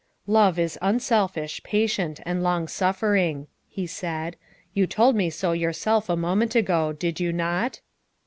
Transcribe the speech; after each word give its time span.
"Love 0.25 0.57
is 0.57 0.79
unselfish, 0.81 1.61
patient, 1.61 2.19
and 2.25 2.41
long 2.41 2.67
suffering," 2.67 3.45
he 3.67 3.85
said;" 3.85 4.35
you 4.73 4.87
told 4.87 5.15
me 5.15 5.29
so 5.29 5.51
yourself 5.51 6.09
a 6.09 6.15
moment 6.15 6.55
ago, 6.55 6.91
did 6.91 7.19
you 7.19 7.31
not?" 7.31 7.81